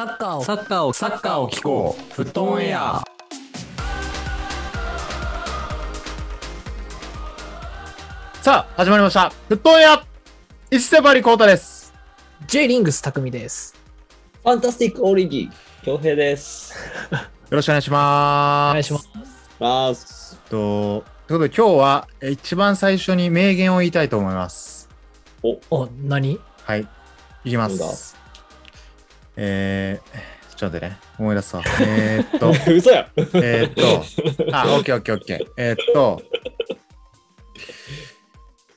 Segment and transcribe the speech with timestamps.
[0.00, 3.02] サッカーをサッカーをサッカーを聞こうフットオンエア
[8.40, 9.28] さあ、始まりました。
[9.28, 10.02] フットオンエア
[10.70, 11.92] 一世張りコータです。
[12.46, 13.74] J リングス匠です。
[14.42, 16.72] ファンタスティックオリギー、恭平です。
[17.12, 17.18] よ
[17.50, 18.70] ろしくお願いします。
[18.70, 19.10] お願いします。
[19.58, 20.36] ます。
[20.48, 21.04] と。
[21.28, 24.88] ということで今日はえ一番最初に名言を言いたいと思います。
[25.42, 26.40] お、何？
[26.64, 26.88] はい。
[27.44, 28.19] いきます。
[29.42, 30.98] えー、ちょっと待ってね。
[31.18, 31.62] 思い出すわ。
[31.80, 33.08] えー、っと、 嘘や。
[33.16, 35.46] えーっと、あ、オッケーオッケーオッケー。
[35.56, 36.22] えーっと、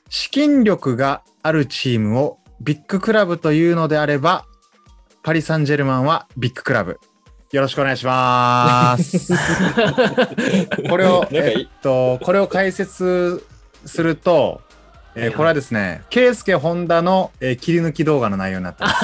[0.08, 4.46] 資金力があるチームをビッグクラブというのであれば、
[5.22, 6.98] パリ・サンジェルマンはビッグクラブ。
[7.52, 9.34] よろしくお願いします。
[10.88, 13.44] これを、えっと、これを解説
[13.84, 14.62] すると、
[15.16, 18.96] えーこれはですね、ケイスケ・ホンダの、えー切り抜き動画の内容になってます。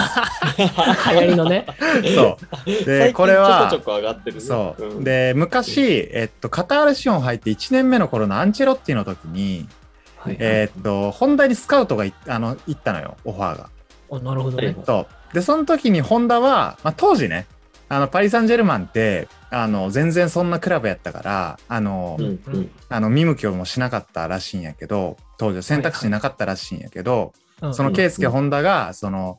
[1.12, 1.66] 流行りのね。
[2.14, 2.84] そう。
[2.84, 4.42] で、これは、ちょこちょこ上がってるね。
[4.42, 4.84] そう。
[5.00, 9.68] ん、で、昔、えっと、カタール資本入って1年目の頃のアンチェロッティの時に、
[10.16, 13.70] はいえっと、ホンダにスカウトがいあの行ったのよ、オファーが。
[14.08, 14.76] おなるほどね。
[14.84, 15.34] そう。
[15.34, 17.46] で、その時にホンダは、まあ、当時ね、
[17.88, 22.70] あの、パリ・サンジェルマンって、あの、全然そんなクラブやったから、あの、うんうん。
[22.88, 29.38] あの、見向きもしなかったらしいんやけど、当時は選択肢なかったらしいんやけど、うんそのケイスケ・ホンダが、その、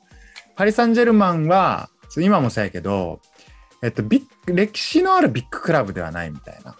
[0.55, 3.19] パリ・サンジェルマンは、今もそうやけど、
[3.81, 6.75] えっと、ビッ歴史のあるビッグクラブではないみたいな。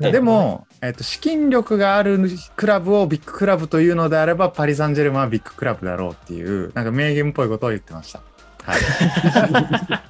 [0.00, 2.18] ねでも、えっと、資金力がある
[2.56, 8.22] クラブをビッグクラブというのであれば、パリ・サンジェルマンはビッグクラブだろうっていう、なんか名言っぽいことを言ってました。
[8.64, 8.80] はい。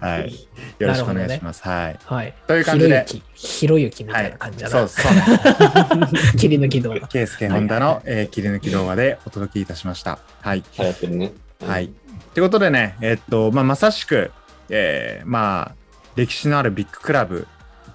[0.00, 0.32] はい。
[0.78, 1.62] よろしくお願いします。
[1.62, 1.98] はい。
[2.04, 2.34] はい。
[2.46, 3.04] という感じで。
[3.34, 4.70] ひろゆき、みたはいな感じだな。
[4.70, 5.12] そうそう
[5.98, 6.06] ね。
[6.38, 7.00] 切り抜き動画。
[7.08, 10.18] ケイスケ・ホンダの、えー切り抜き動画でお届けいたしました。
[10.40, 10.62] はい。
[10.78, 11.32] 流行ってるね。
[11.66, 11.90] はい。
[12.34, 14.30] ということでね、えっと、まあ、まさしく、
[14.70, 15.74] えーまあ、
[16.16, 17.46] 歴史のあるビッグクラブ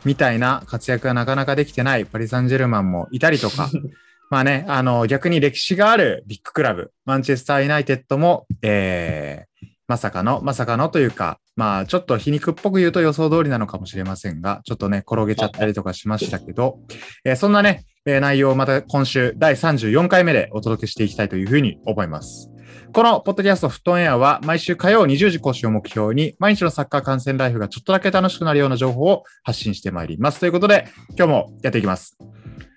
[0.05, 3.69] みたいな活躍がなかなかできてないパリ・サンジェルマンもいたりとか、
[4.29, 9.46] まあね、あの、逆に歴史があるビッグクラブ、マンチェスター・ユナイテッドも、えー
[9.87, 16.79] まさかの、まさかのというか、まあ、ちょっと皮肉っぽく言うと予想通りなのかもしれませんが、ちょっとね、転げちゃったりとかしましたけど、
[17.23, 22.51] えーそんなね、えー内容をまた今週第34回目でお届けしていきたいというふうに思います。
[22.93, 30.39] このポッドキャストフットオンエアは毎週火曜20時更新を目標に毎日のサッカー観戦ライフがちょっとだけ楽しくなるような情報を発信してまいります。
[30.39, 30.87] ということで
[31.17, 32.17] 今日もやっていきます。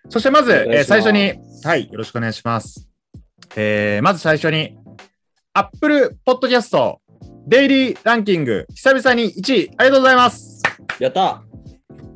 [0.09, 1.35] そしてまず、えー最初に、
[1.65, 2.89] はい、よろしくお願いします。
[3.57, 4.77] えーまず最初に
[5.61, 6.97] Apple Podcast
[7.47, 10.63] デイリーランキング久々に1位ありがとうございます。
[10.99, 11.43] やった。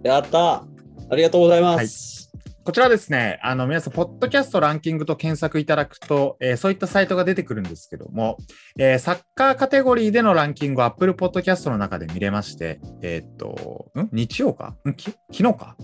[0.02, 0.54] やった。
[0.54, 0.66] あ
[1.14, 2.32] りがとうございます。
[2.64, 8.38] こちらですね、あの皆さん、ポッドキャストランキングと検索いただくと、えーそういったサイトが出てくるんですけども、
[8.78, 14.08] えーサッカーカテゴリーでのランキングを Apple Podcast の中で見れまして、えーっと、ん？
[14.12, 14.74] 日曜か？
[14.88, 14.94] ん？
[14.94, 15.76] き昨日か？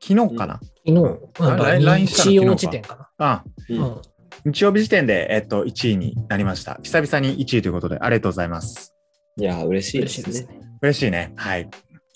[0.00, 1.18] 昨日かな、昨日、うん。
[1.40, 3.78] あだから LINE したの日曜時点かあうん。
[3.80, 3.86] な。
[3.86, 4.02] うん
[4.44, 6.78] 日曜日時点で、えーっと、1位になりました。
[6.82, 8.94] 久々に1位ということで、ありがとうございます。
[9.36, 10.24] いや、嬉しいですね。
[10.26, 10.68] 嬉しいですね。
[10.82, 11.32] 嬉しいね。
[11.36, 11.68] はい。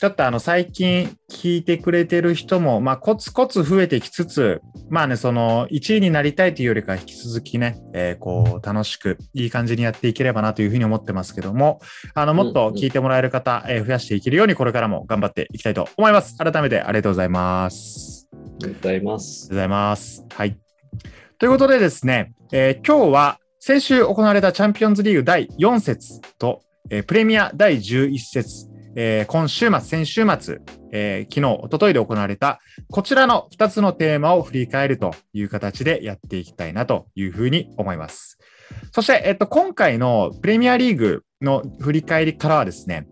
[0.03, 4.61] ちょっとあの最近聞いてくれてる人も、まあ、コツコツ増えてきつつ、
[4.91, 11.81] まあね、その1位になりたいというよりかは引き続きね、えーこう楽しくいい感じにやっていければなというふうに思ってますけども、
[12.15, 16.37] あのもっと聞いてもらえる方、えー増やしていけるようにこれからも頑張っていきたいと思います。
[16.37, 18.29] 改めてありがとうございます。
[18.33, 19.55] ありがとうございまあすりがとう。
[19.55, 20.25] ございます。
[20.31, 20.59] はい。
[21.43, 30.61] ということでですね、えー今日は先週行われたチャンピオンズリーグ第4節と、えープレミア第11節、えー今週末、先週末、
[30.93, 32.61] えー昨日、一昨日で行われた
[32.93, 38.39] こちらの2つのテーマを振り返るという形でやっていきたいなというふうに思います。
[38.93, 43.09] そして、えっと、今回のプレミアリーグの振り返りからはですね、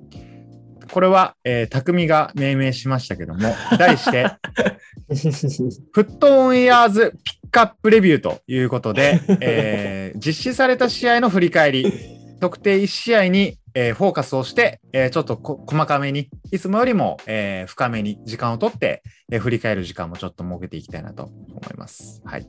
[0.92, 4.26] これは、えー、匠が命名しましたけども、題して、
[5.92, 11.92] フットオンエアーズピックアップレビューということで、 えー実施された試合の振り返り、
[12.40, 21.32] 特定1試合に、えーフォーカスをして、えーちょっとこ細かめに、いつもよりも、えー深めに時間をとって、えー振り返る時間もちょっと設けていきたいなと思
[21.72, 22.20] います。
[22.24, 22.48] はい。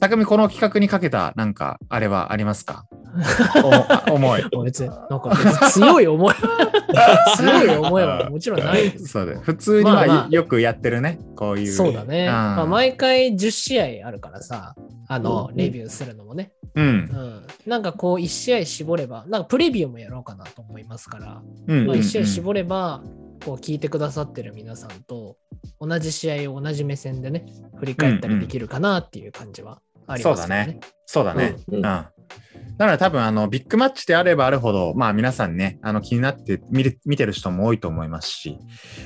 [0.00, 2.86] 匠、この企画にかけた、なんか、あれはありますか？
[4.10, 4.44] 思い。
[4.64, 5.36] 別に、なんか
[5.70, 6.34] 強い思い、
[7.36, 9.06] 強い思いはもちろんないです。
[9.08, 11.72] そうで普通に、まあまあまあよくやってるね、こういう。
[11.72, 12.26] そうだね。
[12.26, 14.74] んまあ、毎回10試合あるからさ、
[15.08, 16.52] あの、うんレビューするのもね。
[16.76, 16.88] うんう。
[16.88, 17.42] ん。
[17.66, 21.86] なんかこう、1試合絞れば、なんかプレビューもやろうかなと思いますから、うん。
[21.88, 23.02] まあ、1試合うん絞れば、
[23.44, 25.36] こう聞いてくださってる皆さんと
[25.80, 27.46] 同じ試合を同じ目線でね、
[27.78, 30.80] 振り返ったりできるかなっていう感じはありますよね。
[31.06, 31.50] そうだね。
[31.50, 31.56] そうだね。
[31.68, 31.82] ううんん。
[31.82, 38.58] なので多分あのビッグマッチであればあるほど、まあ皆さんね、あの気になって見る見てる人も多いと思いますし、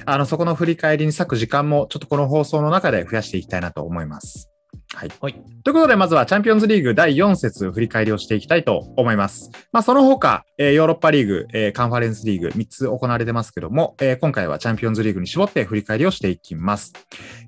[0.06, 4.53] あのそこの振り返りに割く時間もちょっとこの放送の中で増やしていきたいなと思います。
[4.94, 5.10] はい。
[5.20, 5.34] はい
[5.64, 9.50] ということで、まずはチャンピオンズリーグ第4節振り返りをしていきたいと思います。
[9.72, 16.92] まあその他、えーヨーロッパリーグ、えーカンファレンスリーグ3つ行われてますけども、えー今回はチャンピオンズリーグに絞って振り返りをしていきます。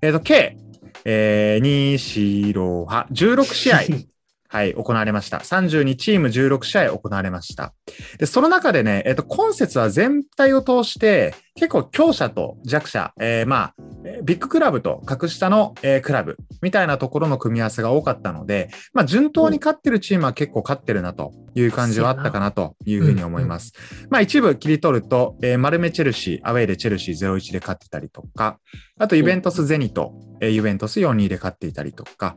[0.03, 0.57] えっ、と、計、
[1.05, 3.81] えー、2、4、6、8 16試合、
[4.49, 5.39] はい、行われました。
[5.39, 7.75] 32チーム16試合行われました。
[8.19, 13.75] で、その中でね、えっ、と、今節は全体を通して、結構強者と弱者、えーまあ、
[14.05, 23.73] えービッグクラブと格下の、えークラブみたいなところの組み合わせが多かったので、まあ、順当に勝ってるチームは結構勝ってるなという感じはあったかなというふうに思います。
[24.11, 28.59] まあ、一部切り取ると、えー、丸目チェルシー、アウェーでチェルシー0-1で勝ってたりとか、
[28.99, 32.37] あと、ユベントス・ゼニト、えーユベントス4-2で勝っていたりとか、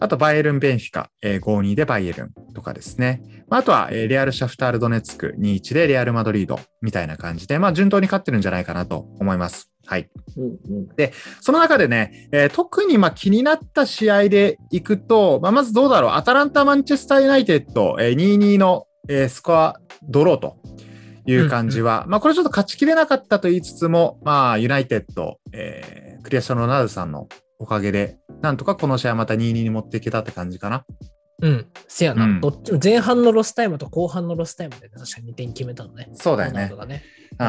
[0.00, 3.22] あと、バイエルン・ベンフィカ、えー5-2でバイエルンとかですね。
[3.48, 9.70] まああとは、えーレアル・シャフタール・ドネツク2-1でレアル・マドリードみたいな感じで、まあ、順当に勝ってるんじゃないかなと思います。
[9.86, 10.10] はい。
[10.36, 10.88] うんうん
[11.40, 20.56] その中でね、えー特にまあ気になった試合でいくと、まあ、まずどうだろう、アタランタ・マンチェスター・ユナイテッド、えー2-2の、えースコアドローと
[21.26, 27.28] いう感じは、まあこれちょっと勝ちきれなかったと言いつつも、まあユナイテッド、えークリスティアーノ・ロナウドさんの
[27.60, 30.84] おかげで、なんとかこの試合また2-2に持っていけたって感じかな。
[31.42, 31.66] うん。
[31.88, 36.08] せやな、うんどっちも前半のロスタイムと後半のロスタイムで確か2点決めたのね。
[36.14, 37.02] そうだよねね
[37.38, 37.46] うん。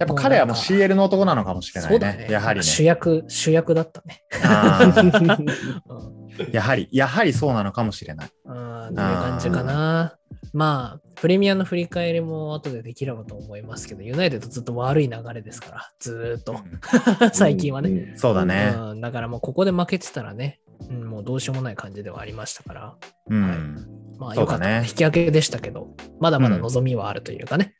[0.00, 1.94] やっぱ彼はもう CL の男なのかもしれないね。
[1.94, 2.26] そうだね。
[2.30, 2.62] やはりね。
[2.62, 4.22] 主役、主役だったね。
[6.52, 8.28] やはり、やはりそうなのかもしれない。
[8.46, 10.16] あーという感じかな。
[10.52, 16.56] まあ、プレミアの振り返りも後でできればと思いますけど、ユナイテッドずっと悪い流れですから、ずーっと、
[17.34, 17.90] 最近はね。
[17.90, 18.72] うんそうだね。
[18.74, 22.96] うんだからもうここで負けてたらね、うん、もうどうしようもない感じではありましたから、
[23.28, 23.42] うん。
[23.42, 27.74] はいまあよかった、引き分けでしたけど、まだまだ望みはあるというかね。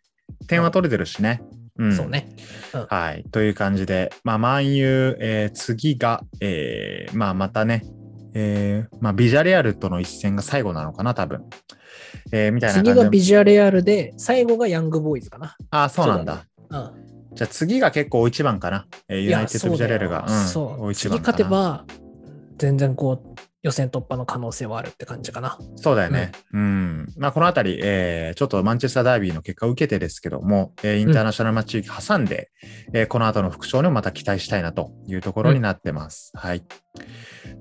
[0.48, 1.42] 点は取れてるしね。
[1.76, 1.94] うん。
[1.94, 2.30] そうね。
[2.88, 3.24] はい。
[3.30, 7.84] という感じで、まあ、万有、えー次が、えーまあ、またね、
[8.32, 11.44] えーまあ、ビジャレアルとの一戦が最後なのかな、多分。
[12.32, 12.82] えーみたいな。
[12.82, 15.56] 次がビジュアレアルで、最後がヤングボーイズかな。
[15.70, 16.46] あ、そうなんだ。
[16.70, 16.90] うん
[17.32, 18.86] じゃあ次が結構大一番かな。
[19.08, 20.28] えーユナイテッドビジャレアルが。
[20.28, 21.84] そううん、大一次番かな勝てば、
[22.60, 25.58] 全然こう、予選突破の可能性はあるって感じかな。
[25.76, 26.32] そうだよね。
[26.52, 27.06] うん。
[27.16, 32.50] まあ、このあたり、えーちょっとマンチェスターダービーの結果を受けてですけども、えーインターナショナルマッチ挟んで、
[32.94, 36.32] えーこの後の副賞にもまた期待したいなというところになってます。
[36.34, 36.62] はい。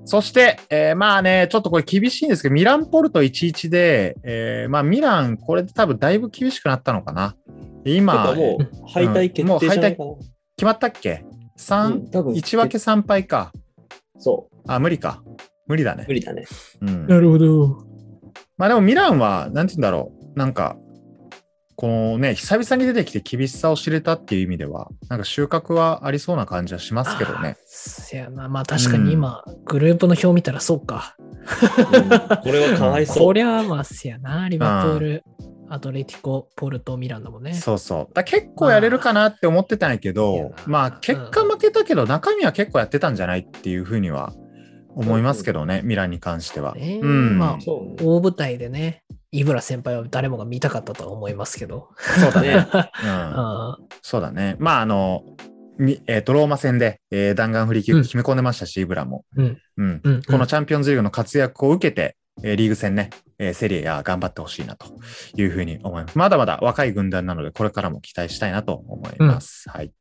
[0.05, 7.35] そして、えーまあね、ちょっとこれ厳しいんですけど、ミランポルト1-1で、えーまあミラン、これで多分だいぶ厳しくなったのかな。
[7.85, 10.13] 今、もう敗退決定じゃないかな。
[10.55, 11.25] 決まったっけ
[11.57, 13.51] ?3、うん多分1分け3敗か。
[14.21, 15.23] そう、あ、無理か。
[15.67, 16.13] 無理だね無。
[16.13, 16.45] 理だね。
[16.81, 17.07] うん。
[17.07, 17.85] るほど。
[18.57, 20.37] まあでもミランは、なんて言うんだろう。
[20.37, 20.77] なんか、
[21.75, 27.55] このね、久々に出てきて厳しさを知れたっていう意味では、なんか収穫はありそうな感じはしますけどね。
[27.65, 28.49] せやな。
[28.49, 31.15] まあ確かに今、グループの表見たらそうか。
[31.17, 33.25] うんこれはかわいそう。
[33.27, 34.49] こりゃまあせやな。
[34.49, 35.23] リバプール、
[35.69, 37.53] アトレティコ、ポルト、ミランだもんね。
[37.53, 38.13] そうそう。
[38.13, 44.33] だ結構やれるかなって思ってたんやけいやど、まあ結果負けたけど、中身は結構やってたんじゃないっていうふうには
[44.95, 46.75] 思いますけどね、ミランに関しては。
[46.75, 47.37] ねうん。
[47.37, 47.57] まあ。
[48.01, 51.89] 大舞台でね、イブラ先輩は誰もが見たかったとは思いますけど。
[52.19, 52.47] そうだね。
[52.55, 53.09] ね うん。
[53.09, 54.55] あそうだね。
[54.59, 55.23] まああの、
[55.77, 59.25] みえーとローマ戦で、えー弾丸フリーキッうんク決め込んでましたし、イブラも。
[59.35, 64.87] うんうんうんこのチャンピオンズリーグの活躍を受けて、えーリーグ戦ね、えーセリエが頑張ってほしいなと
[65.35, 66.17] いうふうに思います。
[66.17, 69.69] まだまだ若い軍団なので、これからも期待したいなと思います。
[69.69, 69.91] はい。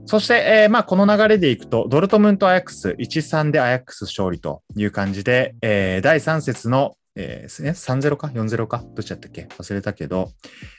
[0.00, 9.46] うんそして、えーまあ、この流れでいくと、ドルトムント・アヤックス、1-3でアヤックス勝利という感じで、えー第3節の、えーえ3-0か ?4-0 かどっちだったっけ？
[9.58, 10.30] 忘れたけど、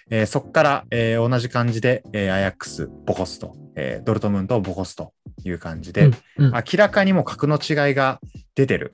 [0.09, 5.13] えーそこから、えー同じ感じで、えーアヤックス、ボコスと、えードルトムントをボコスと
[5.45, 8.19] いう感じで、うんうん明らかにも格の違いが
[8.55, 8.93] 出てる、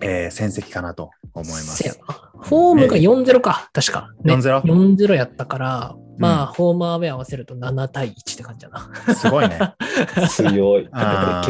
[0.00, 1.82] えー戦績かなと思います。
[1.82, 2.30] せやな。
[2.42, 4.12] ホームが4-0か、確か。
[4.24, 9.14] ね、4-0 4-0やったから、まあ、うんホームアウェイ合わせると7対1って感じだな。
[9.14, 9.58] すごいね。
[10.28, 10.88] 強い。
[10.90, 11.42] だ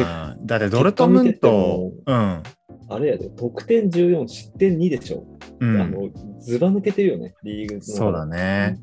[0.57, 2.43] ってドルトムント、うん。
[2.89, 5.25] あれやで、得点14、失点2でしょ。
[5.61, 6.09] うん、あの、
[6.41, 7.83] ずば抜けてるよね、リーグの。
[7.83, 8.79] そうだね。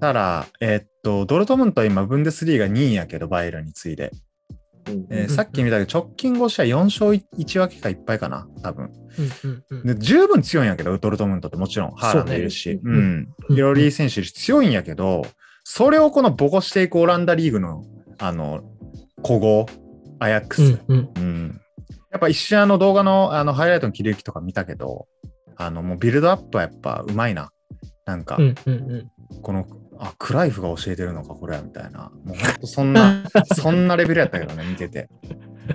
[0.00, 4.12] だから、えーっと、ドルトムントは今、ブンデスリーガ2位やけど、バイエルンに次いで。
[4.88, 5.06] うん。
[5.10, 8.90] えーさっき見たけど、直近5試合4勝1分けか1敗かな、多分。
[9.44, 13.28] うんうんうんで十分強いんやけど、ドルトムントってもちろん、ハーランドいるし、そううねん。
[13.50, 15.26] いろいろいい選手強いんやけど、
[15.64, 17.84] それをこのボコしていくオランダリーグの、
[18.18, 18.62] あの、
[19.24, 19.66] 古豪、
[20.18, 20.62] アヤックス。
[20.62, 21.60] うんうんうん。
[22.10, 25.06] やっぱ一瞬あの動画のあのハイライトの切り抜きとか見たけど、
[25.56, 27.50] あの、もうビルドアップはやっぱうまいな。
[28.04, 29.40] なんか、うんうんうん。
[29.42, 29.66] この、
[30.04, 32.10] あ、クライフが教えてるのか、これは、みたいな。
[32.24, 33.22] もうほんとそんな、
[33.54, 35.08] そんなレベルやったけどね、見てて。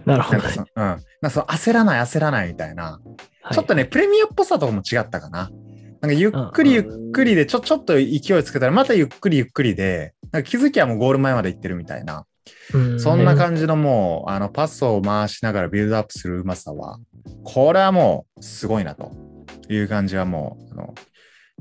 [0.05, 0.84] なるほどねなんかうん。
[0.84, 2.84] なんかその焦らない、焦らないみたいな。
[2.84, 3.00] は
[3.51, 5.50] いちょっとね、プレミアっぽさとかも違ったかな。
[6.01, 12.25] なんかゆっくりゆっくりで、ちょ、ちょっと勢いつけたら、またゆっくりゆっくりで、なんか気づきはもうゴール前まで行ってるみたいな。
[12.74, 17.00] うんそんな感じのもう、あの、パスを回しながらビルドアップするうまさは、
[17.46, 19.12] これはもう、すごいなと
[19.69, 20.96] いう感じはもう、あの、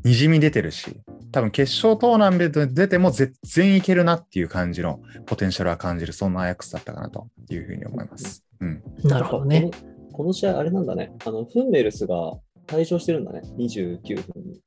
[0.05, 1.01] にじみ出てるし、
[1.33, 8.45] 多分決勝トーナメントに出ても全然いけるなっていう感じのポテンシャルは感じる、そんなアヤックスだったかなというふうに思います。
[8.61, 8.83] うん。
[9.05, 9.71] なるほどね。
[10.13, 10.33] この。
[10.33, 11.13] 試合、あれなんだね。
[11.25, 13.43] あの、フンメルスが退場してるんだね。
[13.59, 14.61] 29分に。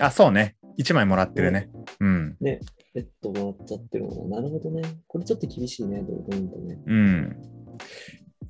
[0.00, 0.56] あ、そうね。
[0.78, 1.68] 1枚もらってるね。
[2.00, 2.36] うん。
[2.40, 2.60] ね、
[2.94, 4.82] レッドもらっちゃってるのなるほどね。
[5.06, 6.78] これちょっと厳しいね、ドルトムントね。
[6.86, 7.36] うん。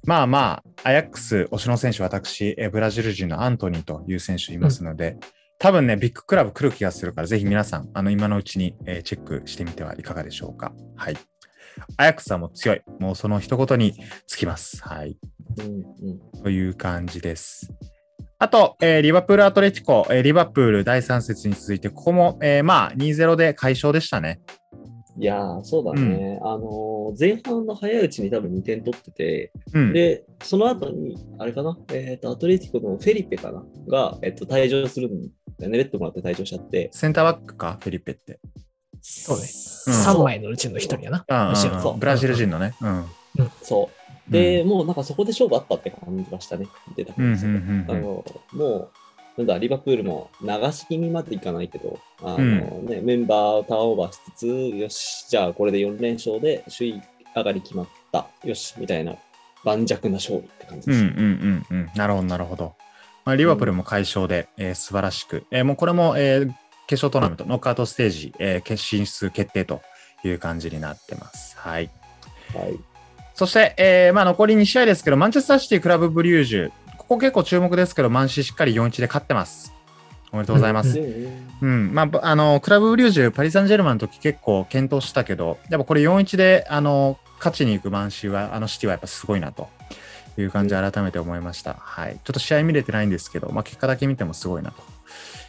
[0.06, 5.18] まあまあ、アヤックス推しの選手、私、えブラジル人のアントニーという選手いますので、
[5.60, 10.72] 多分ね、ビッグクラブ来る気がするから、ぜひ皆さん、あの、今のうちに、えーチェックしてみてはいかがでしょうか。
[10.96, 11.18] はい。
[11.98, 12.82] アヤックスはもう強い。
[12.98, 13.94] もうその一言に
[14.26, 14.82] つきます。
[14.82, 15.18] はい。
[15.58, 15.66] うん
[16.36, 16.42] うん。
[16.42, 17.70] という感じです。
[18.38, 24.40] あと、えーリバプールアトレティコ、えーリバプール第3節に続いて、ここも、えーまあ、2-0で快勝でしたね。
[25.18, 26.38] いやー、そうだね。
[26.42, 29.92] あのー前半の早いうちに多分2点取ってて、うん。
[29.92, 33.64] で、その後に、あれかな、えっ、と、アトレティコのフェリペかな？
[33.88, 35.28] が、えっ、と、退場するん
[35.60, 35.78] だよね。
[35.78, 36.90] レッドもらって退場しちゃって。
[36.92, 38.40] センターバックか、フェリペって。
[39.00, 39.44] そうね。
[39.44, 41.24] うん3枚のうちの1人やな。
[41.28, 42.74] うんブラジル人のね。
[42.80, 43.06] うん。
[43.62, 43.90] そ
[44.28, 44.32] う。
[44.32, 46.66] で、もうなんかそこで勝負あったって感じがしたね。
[46.96, 47.34] 出たも
[48.54, 48.88] う、
[49.36, 52.40] なんだ、リバプールも流し気味までいかないけど、あの、う
[52.82, 57.02] んね、メンバーをターンオーバーしつつ、よし、じゃあこれで4連勝で首位
[57.34, 58.26] 上がり決まった。
[58.44, 59.14] よし、みたいな
[59.64, 61.00] 盤石な勝利って感じです。
[61.00, 61.90] うんうんうんうん。
[61.94, 62.74] なるほど、なるほど。
[63.30, 66.52] まあ、リバプールも快勝で、えー素晴らしく、えーもうこれも、えー
[66.88, 69.82] 決勝トーナメント、ノックアウトステージ、えー決進出決定と
[70.24, 71.56] いう感じになってます。
[71.56, 71.88] はい。
[72.52, 72.76] はい。
[73.34, 79.72] そして、えーまあ、残り2試合ですけど、マンチェスターシティ、クラブブリュージュ、ここ結構注目ですけど、マンシーしっかり4-1で勝ってます。
[80.32, 80.98] おめでとうございます。
[80.98, 89.68] うんうん、まあぶ、あの、クラブブリュージュ、パリ・サンジェルマンの時結構検討したけど、やっぱこれ4-1で、あの、勝ちに行くマンシーは、あのシティはやっぱすごいなと
[90.40, 91.74] いう感じで改めて思いました。
[91.74, 92.14] はい。
[92.24, 94.72] ちょっと試合見れてないんですけど、まあ、結果だけ見てもすごいな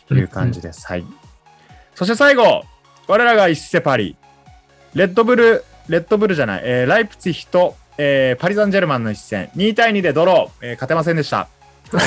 [0.07, 0.87] という感じです。
[0.87, 1.05] はい。
[1.95, 2.63] そして最後、
[3.07, 4.15] 我らが一世パリ、
[4.93, 11.47] レッドブル、レッドブルじゃない、えーライプツィヒと、えーパリ・サンジェルマンの一戦、2対2でドロー、えー勝てませんでした。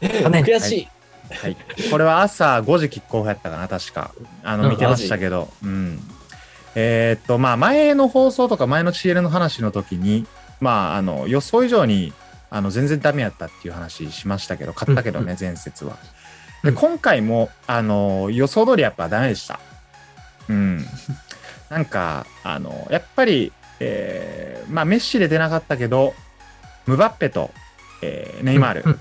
[0.00, 0.88] 悔しい。
[1.30, 1.56] はい、
[1.90, 4.12] これは朝5時キックオフやったかな、確か。
[4.42, 5.48] あの、うん見てましたけど。
[5.62, 6.00] うん。
[6.74, 10.26] えーっと、まあ、前の放送とか前の CL の話の時に、
[10.60, 12.12] まあ、あの、予想以上に、
[12.50, 15.96] あの、全然ダメやったっていう話しましたけど、勝ったけどね、前節は。
[16.62, 19.60] で、うん今回も、あの、予想通りやっぱダメでした。
[20.48, 20.84] うん。
[21.70, 26.14] なんか、あの、やっぱり、えーまあ、メッシで出なかったけど、
[26.86, 27.50] ムバッペと、
[28.02, 28.82] えーネイマール。
[28.86, 29.00] うん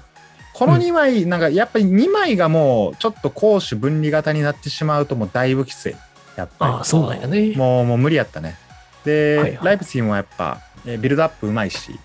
[0.53, 5.95] この2枚、なんかやっぱり2枚がもうちょっと攻守分離型になってしまうともうだいぶきつい。
[6.35, 7.55] やっぱああ、そうなんやねり。。
[7.55, 8.55] もうもう無理やったね。
[9.05, 12.00] で、はいはいライプツィもやっぱ、えービルドアップうまいし、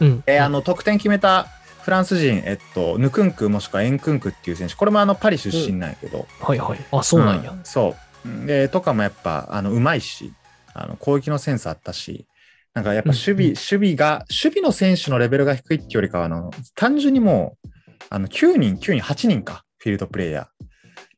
[0.00, 0.22] うん。
[0.26, 1.48] えーあの得点決めた
[1.82, 6.78] フランス人、えっと、ヌクンクもしくはエンクンクっていう選手、これもあのパリ出身なんやけど、はいはい。
[6.92, 7.52] あ、そうなんや。
[7.52, 7.96] んそ
[8.44, 8.46] う。
[8.46, 10.34] で、とかもやっぱ、あの、うまいし、
[10.74, 12.26] あの、攻撃のセンスあったし、
[12.74, 17.68] なんかやっぱ守備、うんうん守備が、守備の選手のレベルが低いっていうよりかは、あの、単純にもう、
[18.10, 20.64] あの、9人、9人、8人か、フィールドプレイヤー。
[20.64, 20.66] で、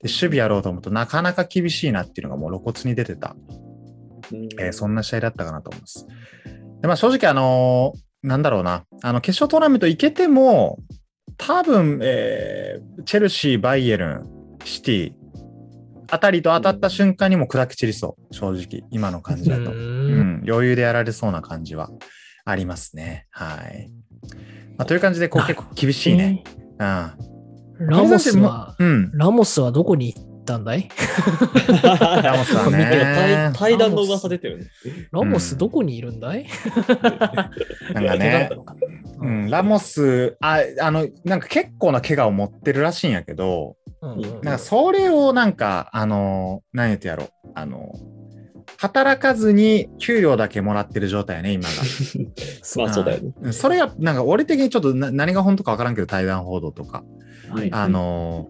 [0.05, 3.35] 守備やろうと思うとなかなか厳しいなっていうのがもう露骨に出てた、
[4.33, 6.07] うんえーそんな試合だったかなと思います。
[6.81, 10.79] で、まあ正直あのーなんだろうな、あの、決勝トーナメント行けても、
[11.39, 15.13] 多分、えーチェルシー、バイエルン、シティ、
[16.11, 19.73] あたりと当たった瞬間にも砕け散りそう、正直、今の感じだと。
[19.73, 21.89] ううんん、余裕でやられそうな感じは
[22.45, 23.27] ありますね。
[23.31, 23.91] はい。
[24.77, 26.45] まあ、という感じで、こう結構厳しいね。
[26.79, 27.87] うん。
[27.87, 29.11] ラモスは、うん。
[29.15, 30.89] ラモスはどこに行ったんだい
[32.23, 33.53] ラモスはね対。
[33.53, 34.67] 対談の噂出てるね。
[35.13, 36.47] ラモスどこにいるんだい、
[37.95, 38.51] なんかね、
[39.21, 47.29] うん、ラモス、あ、あの、なんか結構な怪我を持ってるらしいんやけど、うんうんなんかそれをなんか、あの、何言ってやろう。
[47.55, 47.93] あの、
[48.79, 51.75] 働かずに給料だけもらってる状態やね、今が。
[52.77, 53.33] まあそうだよね。
[53.43, 57.05] うんそれが、なんか俺的にちょっとな何が本当かわからんけど、対談報道とか。
[57.51, 58.49] はいあの、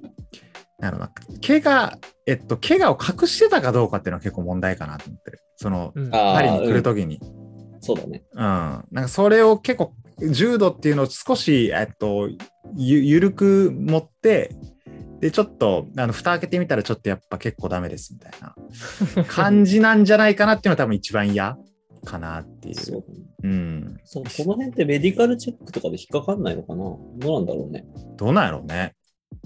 [0.81, 1.13] なんだろうな、
[1.47, 5.41] 怪我、えっと、怪我を隠してたかどうかっていうのは結構問題かなと思ってる。
[5.57, 7.21] その、うんパリに来るときに。
[7.81, 8.25] そうだね。
[8.33, 8.41] うん。
[8.41, 9.93] なんかそれを結構、
[10.31, 12.29] 重度っていうのを少し、えっと、
[12.77, 14.55] ゆゆるく持って、
[15.21, 18.55] で、ちょっと、あの、蓋開けてみたらちょっとやっぱ結構ダメですみたいな
[19.29, 21.59] 感じなんじゃないかなっていうのが多分一番嫌
[22.05, 22.75] かなっていう。
[22.75, 23.05] そう
[23.43, 23.99] うん。
[24.05, 26.85] そうこの辺ってメディカルチェックとかで引っかかんないのかな？
[27.19, 27.85] どうなんだろうね。
[28.17, 28.95] どうなんやろうね。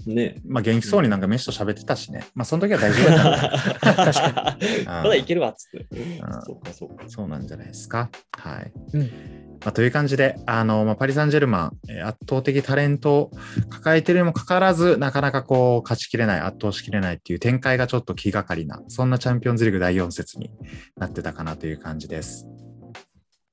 [0.05, 2.25] ねまあ元気そうになんか飯と喋ってたしね。
[2.35, 3.93] まあその時は大丈夫だった。
[4.11, 4.85] 確かに。
[4.85, 5.99] まだいけるわっつって。
[5.99, 7.03] んそうか、そうか。
[7.07, 8.09] そうなんじゃないですか。
[8.31, 8.71] はい。
[8.93, 13.31] うんまあ、という感じで、あのまあ、パリ・サンジェルマン、えー圧倒的タレントを
[13.69, 20.51] 抱えているにもかかわらず、なかなかこう勝ちきれない、圧倒しきれないっていう展開がちょっと気がかりな、そんなチャンピオンズリーグ第4節に
[20.97, 22.45] なってたかなという感じです。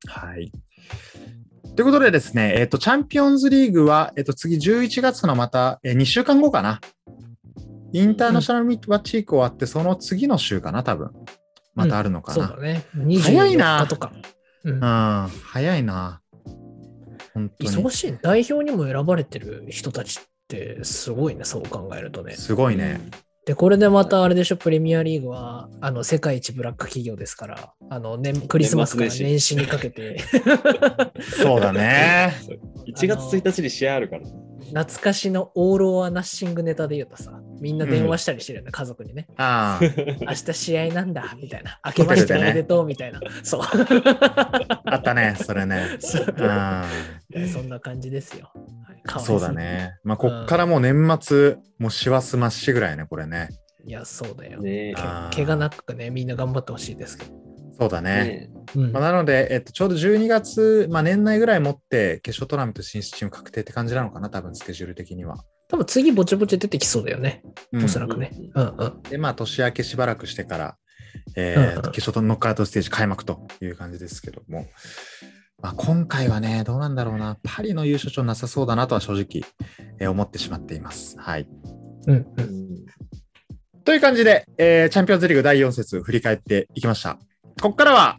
[0.07, 0.53] はい。
[1.75, 6.81] ということでですね、えっ、と、チャンピオンズリーグは、えっ、と、次11月のまた、え2週間後かな。
[7.93, 11.11] インターナショナルミットワッチーク終わって、その次の週かな、多分。
[11.75, 12.47] またあるのかな。
[12.49, 12.85] そうだね。
[13.21, 14.13] 早いな24日とか。
[14.65, 16.21] うんうん、早いな。
[17.33, 17.71] 本当に。
[17.71, 18.19] 忙しい。
[18.21, 22.35] 代表にも選ばれてる人たちってすごいね、そう考えるとね。
[22.35, 23.01] すごいね。
[23.45, 30.19] で、これでまたあれでしょ、プレミアリーグは、あの、世界一ブラック企業ですから、あの、年クリスマスから年始にかけて、
[31.43, 32.35] そうだね。
[32.87, 34.23] 1月1日に試合あるから。
[34.73, 39.29] 懐かしのオール・オア・ナッシングネタで言うとさ、みんな電話したりしてるよね、家族にね。
[39.37, 39.79] あ
[40.21, 41.79] 明日試合なんだ、みたいな。
[41.87, 43.21] 明けましておめでとう、みたいな。
[43.45, 43.61] そう。
[43.63, 45.97] あ、 あったね、それね。
[46.01, 46.35] そう
[47.35, 48.51] うん、そんな感じですよ。
[48.85, 49.53] はいそうだ。
[49.53, 49.99] ね。
[50.03, 53.49] まあ、こっからもう年末、もう師走まっしぐらいね、これね。
[53.85, 54.61] いや、そうだよ。
[54.61, 54.95] ね
[55.33, 57.33] 怪我なくね、みんな頑張ってほしいですけど。
[57.79, 58.11] そうだね。
[58.11, 65.45] ねうんまあ、なので、えっと、ちょうど12月、まあ、年内ぐらい持って決勝トーナメント進出チーム確定って感じなのかな、多分スケジュール的には。
[65.73, 67.43] 多分次ぼちぼち出てきそうだよね。
[67.73, 68.31] うんおそらくね。
[68.55, 69.03] うんうん。
[69.05, 70.77] で、まあ、年明けしばらくしてから、
[71.35, 74.67] えーうんうん決勝とノックアウトステージ開幕という感じですけども、
[75.63, 79.51] まあ、今回はね、どうなんだろうな、パリの優勝賞なさそうだなとは正直、
[79.99, 81.17] えー思ってしまっています。
[81.19, 81.49] はい。
[82.07, 82.27] うんう。
[82.37, 82.45] うん
[82.75, 82.87] ん
[83.85, 87.15] という感じで、えーチャンピオンズリーグ第4節振り返っていきました。
[87.63, 88.19] ここからは、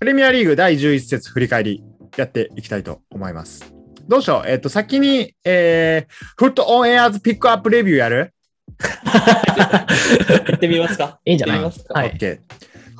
[0.00, 1.84] プレミアリーグ第11節振り返り
[2.16, 3.77] やっていきたいと思います。
[4.08, 4.48] どうしよう？
[4.48, 8.32] えっ、と、先に、えー、フットオンエアーズピックアップレビューやる？
[8.80, 11.60] 行ってみますかいいんじゃない？
[11.60, 12.40] 行ってみますかはい ?OK。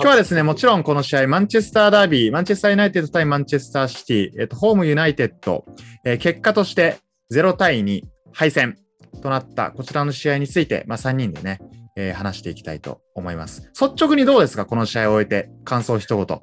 [0.01, 5.65] 今日はですね、もちろんこの試合、マンチェスターダービー、マンチェスターユナイテッド対マンチェスターシティ、えっと、ホームユナイテッド、
[6.05, 6.99] えー結果として
[7.33, 8.77] 0対2敗戦
[9.23, 11.59] となったこちらの試合について、まあ、3人でね、
[11.97, 13.71] えー話していきたいと思います。
[13.81, 14.67] 率直にどうですか？
[14.67, 16.41] この試合を終えて、感想一言。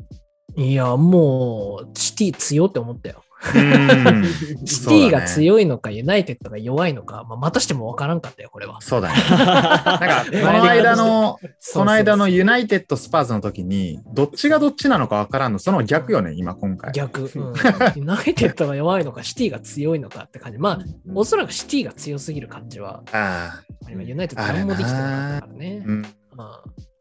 [0.58, 3.24] いや、もう、シティ強って思ったよ。
[3.54, 8.82] シティが強いのか、ユナイテッドが弱いのか、まあ、またしても分からんかったよ、これは。
[8.82, 9.16] そうだね。
[9.30, 11.40] なんか、 この間の、
[11.74, 16.92] この間のユナイテッド・スパーズの時に、どっちがどっちなのかわからんの、その逆よね、今、今回。
[16.94, 17.30] 逆、うん、
[17.96, 20.58] ユナイテッドが弱いのか、シティが強いのかって感じ。
[20.58, 20.80] まあ、
[21.14, 25.84] おそらくシティが強すぎる感じは、ああ、今ユナイテッド何もできてなかったからね。
[25.86, 26.02] うん。
[26.36, 26.95] まあ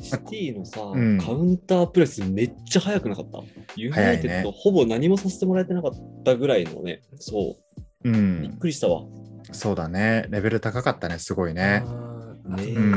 [0.00, 3.40] シティのさ、うんカウンタープレスめっちゃ速くなかった？
[3.76, 5.92] ユナイテッド、ほぼ何もさせてもらえてなかっ
[6.24, 7.56] たぐらいのね、そ
[8.04, 8.56] うう、びっん。
[8.58, 9.02] くりしたわ。
[9.52, 10.26] そうだね。
[10.30, 11.82] レベル高かったね、すごいね。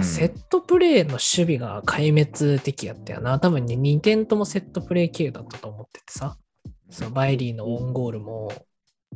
[0.02, 3.40] セットプレーの守備が壊滅的やったよな。
[3.40, 6.38] 多分ね、2点ともセットプレー系だったと思っててさ。
[6.90, 8.52] そのバイリーのオウンゴールも、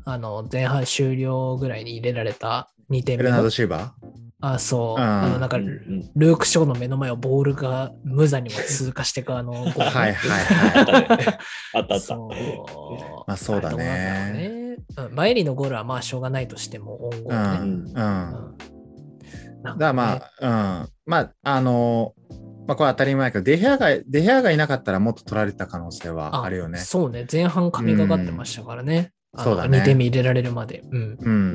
[0.05, 3.49] あの前半終了ぐらいに入れられた2点目のベルナード・。
[3.49, 3.95] シーバ
[4.41, 5.01] あ、そう。
[5.01, 9.71] うんあのなんかうんうんルーク・ショーの目の前をボールが無残にも通過していくあのゴール。
[9.73, 10.45] ーはいはい
[10.75, 11.37] あはったね。
[11.73, 11.99] あったあった。
[11.99, 13.23] そう。
[13.27, 14.55] まあそうだねあれどなんだろうね
[14.97, 17.35] うんバイリーのゴールはまあしょうがないとしても、オウンゴい。
[17.35, 17.37] う。
[17.37, 17.41] ん。
[17.41, 17.85] うん。
[17.93, 18.55] うん
[19.63, 20.89] だからまあ、うん。
[21.07, 22.13] まあ、あの、
[22.67, 26.77] まあこれ当たり前だけど、デヘアが、デヘアがいなかったらもっと取られた可能性はあるよね。
[26.79, 29.11] そうね、前半神がかってましたからね。
[29.37, 30.81] そうだね2点目入れられるまで。
[30.91, 31.01] うん。
[31.01, 31.17] う。
[31.19, 31.54] うん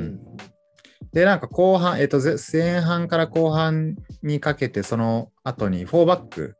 [1.13, 6.55] で、なんか後半、えっと、ぜ前半から後半にかけて、その後に4バック、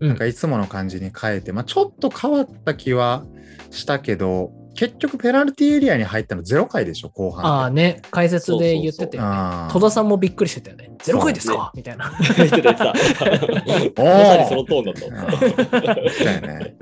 [0.00, 3.24] うんなんかいつもの感じに変えて、まあちょっと変わった気は
[3.70, 7.44] したけど、結局ペナルティエリアに入ったの0回でしょ、後半。
[7.44, 9.28] ああね、解説で言ってたよね。
[9.30, 10.92] あー戸田さんもびっくりしてたよね。
[11.02, 11.72] ゼロ回ですか？
[11.74, 12.12] みたいな。
[12.36, 14.04] 言ってた言ってた。
[14.04, 15.84] まさにそのトーンだった。
[16.24, 16.76] だよね。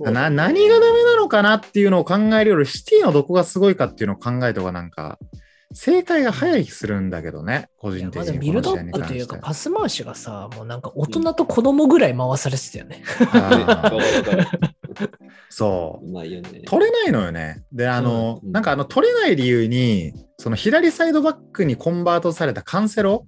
[0.00, 5.18] な何がダメなのかなっていうのを考えるより、シティのどこがすごいかっていうのを考えた方がなんか、
[5.74, 9.36] 正解が早い気するんだけどね、個人的まだビルドアップというか。
[9.36, 13.02] パス回しがさ、もうなんか大人と子供ぐらい回されてたよね。
[15.50, 16.12] そうう。
[16.12, 16.62] まいよね。
[16.66, 17.64] 取れないのよね。
[17.70, 23.26] で、あの、うんなんかあの、取れない理由に、その左サイドバックにコンバートされたカンセロ、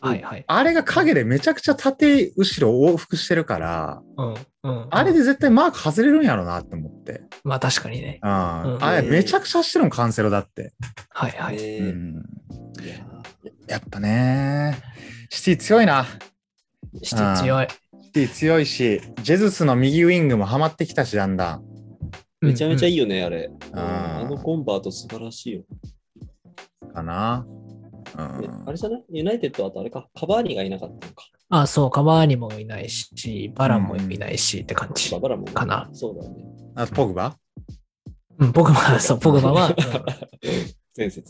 [0.00, 0.44] はいはい。
[0.46, 4.34] あれが影でめちゃくちゃ縦後ろ往復してるから、うん。
[4.64, 4.86] うん。
[4.90, 7.22] あれで絶対マーク外れるんやろなって思って。
[7.44, 8.18] まあ確かにね。
[8.22, 10.72] あれめちゃくちゃ走ってるもん、カンセロだって。
[11.10, 11.78] はいはい。
[11.78, 11.92] や
[13.68, 14.76] やっぱね、
[15.30, 16.06] シティ強いな。
[17.02, 17.68] シティ強い。
[18.02, 21.62] シティ強いし、ジェズスの右ウィングもハマってきたし、だんだん。
[22.40, 22.94] めちゃめちゃいい。
[22.94, 23.50] いよね、あれ。
[23.72, 25.62] あのコンバート素晴らしいよ。
[26.94, 27.46] かな。
[28.16, 28.70] うねんあ。
[28.70, 29.04] れじゃない？
[29.10, 31.24] ユナイテッドはあとあれか、カバーニがいなかったのか。
[31.50, 35.18] あ、そう、カバーニもいないし、バランもいないしって感じバ。
[35.20, 36.44] バラもかなそうだよね。
[36.74, 37.36] あと、ポグバ？
[38.38, 39.76] うん、ポグバ、そう、ポグバは。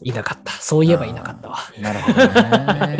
[0.02, 0.52] いなかった。
[0.52, 1.56] そういえばいなかったわ。
[1.80, 2.18] なるほど
[2.86, 2.98] ね。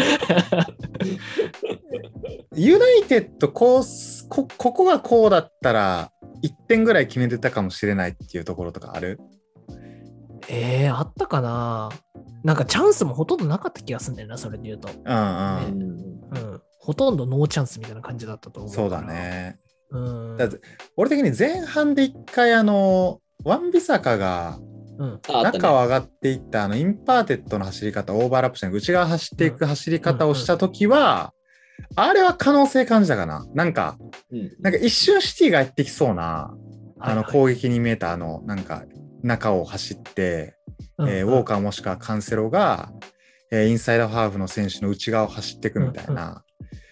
[2.55, 6.11] ユナイテッドこうすこ、ここがこうだったら、
[6.43, 9.21] 1点ぐらい決めてたかもしれないっていうところとかある？
[10.49, 11.91] えー、あったかな
[12.43, 14.89] なんかチャンスもほとんどなかった気がするんだよな、それで言うと。
[14.89, 15.79] うんううん。
[15.79, 16.63] んうん。
[16.85, 18.73] ほとんどノーチャンスみたいな感じだったと思う。
[18.73, 19.01] そうだ。
[19.03, 19.59] ね。
[19.91, 20.37] うん。
[20.37, 20.61] だって
[20.97, 24.59] 俺的に前半で一回あの、ワンビサカが。
[25.27, 31.33] 中を上がっていったあのインバーテッドの走り方、オーバーラップして内側走っていく走り方をしたときは、
[31.97, 33.45] あれは可能性感じたかな。
[33.55, 33.97] なんか、
[34.31, 36.55] うんなんか一瞬シティがやってきそうな、
[37.01, 38.85] あの攻撃に見えたあの、なんか
[39.25, 40.55] 中を走って、
[40.97, 42.93] うんえーウォーカーもしくはカンセロが、
[43.51, 46.44] えーインサイドハーフの選手の内側を走っていくみたいな、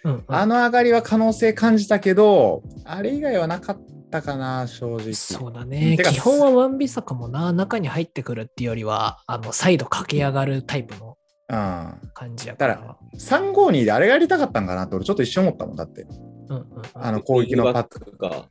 [0.04, 5.14] うんうんあの上がりは可能性感じたけど、あれ以外はなかったかな、正直。
[5.14, 5.96] そうだね。
[5.96, 11.16] 基本はワンビサカもな、中に入ってくるっていうよりは、あの、サイド駆け上がるタイプの
[11.48, 12.10] うん。
[12.14, 12.76] 感じやから。
[12.76, 16.02] だか352であれがやりたかったんかなって俺ちょっと一瞬思ったもんだって。
[16.48, 18.46] うんうんうんあの攻撃のパッックが。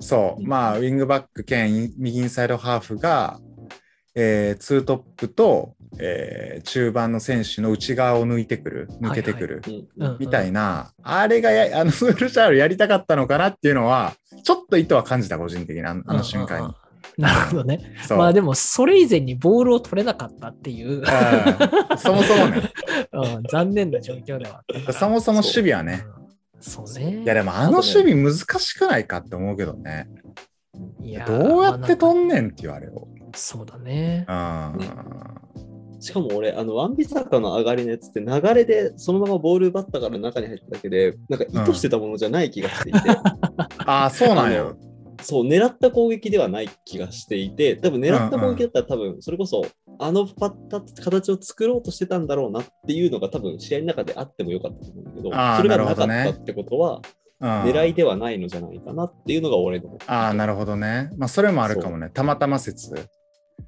[0.00, 3.40] そう、うんまあ、ウィングバック兼右インサイドハーフが、
[4.14, 9.62] えー、ツートップと、えー中盤の選手の内側を抜いてくる、抜けてくる、
[10.18, 16.64] みたいな、あれがや あのスールシャールやりたかったのかなっていうのは、ちょっと意図は感じた、個人的に、あの瞬間に。
[16.64, 16.68] うんうん。
[16.68, 16.86] うん
[17.18, 17.80] なるほどね。
[18.10, 21.04] まあでも、それ以前にボールを取れなかったっていう、うん
[21.96, 22.72] そもそもね、
[23.12, 23.42] うん。
[23.50, 24.62] 残念な状況では。
[24.92, 26.04] そもそも守備はね、
[26.54, 26.60] うん。
[26.60, 27.22] そうね。
[27.22, 30.08] いやでもあの守備難しくないかって思うけどね、
[31.00, 33.08] いやどうやってと取んねんっていうあれを。
[33.34, 34.26] そうだね。
[34.28, 34.78] うん。
[34.78, 34.88] ね
[35.98, 42.98] しかも俺、あの、ワンビサカの上がりのやつって流れでそのままボール奪ったから中に入っただけで、なんか意図してたものじゃない気がしていて、
[43.86, 44.72] ああ、そうなんや。
[45.22, 49.64] そう、狙った攻撃ではない気がしていて、多分狙った攻撃だったら多分、それこそ、
[49.98, 57.00] あのパッタ形を作ろうとしてたんだろうなっていうのが多分試合の中であってもよかったと思うんだけど、それがなかったってことは、うん
[57.38, 59.98] 狙いではないのじゃないかなっていうのが俺の。
[60.06, 61.10] ああ、なるほどね。
[61.18, 62.08] まあ、それもあるかもね。
[62.08, 62.94] たまたま説。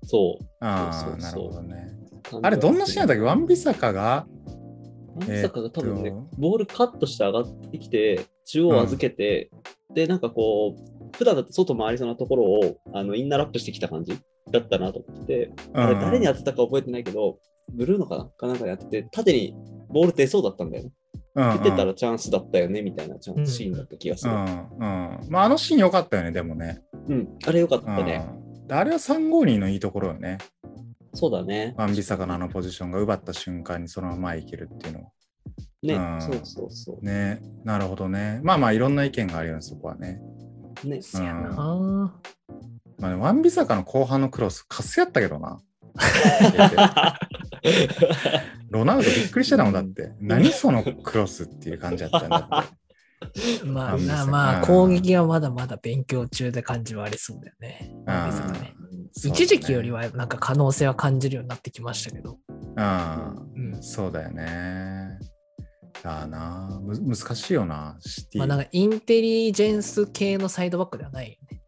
[0.05, 0.45] そう。
[0.61, 1.98] ああ、なるほどね。
[2.43, 3.23] あれ、どんなシーンだっけ？
[3.23, 4.27] ワンビサカが、
[5.17, 9.51] ワンビサカが多分ね、えボールカットして上がってきて、中央預けて、
[9.95, 14.19] で、なんかこう、普段だと外回りそうなところをあのインナーラップしてきた感じ
[14.51, 17.39] だったなと思ってて、あれうん誰に当てたか覚えてないけど、
[17.73, 18.25] ブルーノかな？
[18.27, 19.55] かなんかでやってて、縦に
[19.89, 20.91] ボール出そうだったんだよね。
[20.91, 20.99] うんうん
[21.63, 24.33] 出てたらチャンスだったよねみたいなチャンうんシーンだった気がする。
[24.33, 25.21] うんうん。
[25.29, 26.83] まあ、あのシーン良かったよね、でもね。
[27.09, 28.27] うん、あれよかったうんね。
[28.67, 30.39] であれは352のいいところよね。
[31.15, 31.75] そうだね。
[31.77, 35.11] ワンビサカのあのポジションが奪った瞬間にそのままいけるっていうのは。
[35.83, 37.41] ね、うんそうそうそね。
[37.65, 38.41] なるほどね。
[38.43, 40.21] まあまあ、いろんな意見があるよね、そこはね。
[40.85, 40.89] う。
[40.89, 41.01] ね。
[41.03, 42.13] そやな。
[42.99, 45.61] まあね、ワンビサカの後半のクロス、カスやったけどな。
[48.71, 50.13] ロナウドびっくりしてたもんだって。
[50.21, 52.79] 何そのクロスっていう感じやったんだって。
[53.67, 57.93] まあまあ、うん攻撃はまだまだ勉強中で感じはありそうだよね。
[58.07, 58.75] ね
[59.15, 62.39] 一時期よりはなんか可能性は感じるようになってきましたけど。
[62.77, 63.73] うん。
[63.75, 63.83] うん。
[63.83, 65.19] そうだよね。
[66.03, 68.39] だなむ難しいよな、シティ。
[68.39, 71.61] まあなんかインテリジェンス系のサイドバックではないよね。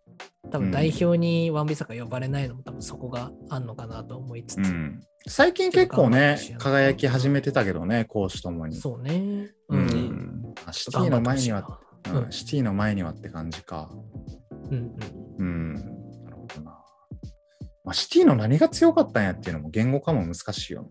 [0.51, 4.59] 多分代表にワンビサカ呼ばれないのも多分そこがあんのかなと思いつつ。
[4.59, 8.77] うん、最近結構ね輝き始めてたけどね、攻守ともに。
[8.77, 9.51] そうね。
[9.69, 9.87] ううん。
[9.87, 10.55] ん。
[10.67, 11.81] あシティの前には、
[12.13, 13.91] うんシティの前にはって感じか。
[14.71, 14.95] うん
[15.39, 16.00] うんうん。
[17.85, 20.89] まあ、シティの何が強かったんやっていうのも言語化も難しいよね。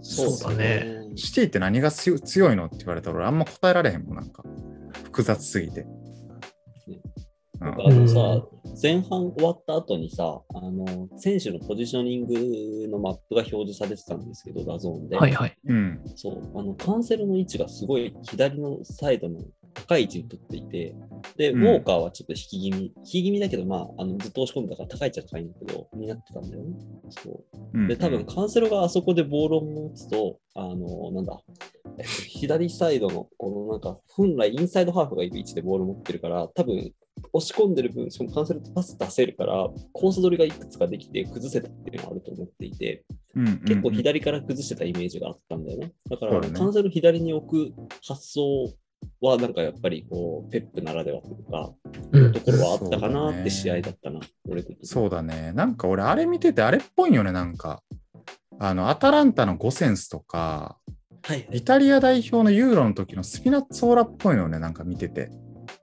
[0.00, 0.98] そうだね。
[1.16, 4.42] シティって何が強いのって言われたら俺あんま答えられへんもん、なんか。
[5.04, 5.82] 複雑すぎて。
[5.82, 5.98] うん
[7.60, 8.46] なんかあのさ、
[8.80, 15.16] 前半終わった後にさ、あの、選手のポジショニングのマップが表示されてたんですけど、 DAZN で。
[15.16, 15.56] はいはい。
[15.66, 16.00] うん。
[16.14, 19.40] そう、あの、カンセルの位置がすごい左のサイドの
[19.86, 20.94] 高い位置に取っていて、
[21.36, 26.76] で、うんウォーカーはちょっと引き気味、引き気味だけど、まあ、あのずっと押し込んでたから高いっちゃ高いんだけど、になってたんだよね。
[27.10, 27.58] そう。
[27.74, 31.40] うんで、多分カンセルがあそこでボールを持つと、あの、なんだ、
[31.98, 36.92] えっと左サイドの、このなんか、本来インサイドハーフがいる位置でボール持ってるから、多分
[37.32, 45.92] 押し込んでる分、そのカンセルとパス出せるから、コース取りがいくつかできて崩せたっていうのがあると思っていて、うんうんうん結構左から崩してたイメージがあったんだよね。
[46.10, 48.72] だから、ねカンセル左に置く発想
[49.20, 51.72] は、なんかやっぱりこう、ペップならではというか、
[52.12, 54.64] うんところはあったかなって試合だったな、俺。
[54.82, 55.52] そうだね。
[55.54, 57.82] なんか俺、あれ見ててあれっぽいよね、なんか。
[58.60, 60.76] あの、アタランタのゴセンスとか、
[61.22, 65.30] はいはいイタリア代表のユーロの時のスピナッツオーラっぽいのね、なんか見てて。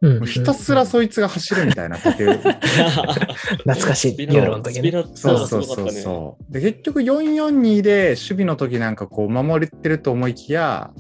[0.02, 2.38] うんひたすらそいつが走るみたいなっていう。
[3.63, 4.82] 懐かしい、ユーロの時ね。
[4.82, 5.91] スピラッツそうそうそう。
[5.91, 6.54] そう。
[6.54, 10.91] で、結局442で守備の時なんかこう守れてると思いきや、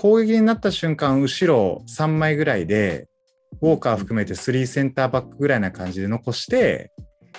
[0.00, 3.08] 攻撃になった瞬間、後ろ3枚ぐらいで、
[3.60, 6.92] ウォーカー含めて3センターバックぐらいな感じで残して、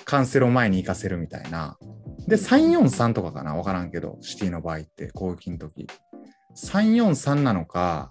[0.04, 1.78] カンセルを前に行かせるみたいな。
[2.28, 5.86] で、343とかかなわからんけど、シティの場合って攻撃の時。
[6.54, 8.10] 343なのか、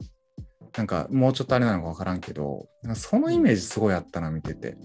[0.76, 4.78] なんかもうちょっとあれなのかわからんけど、そのイメージすごいあったな、見てて。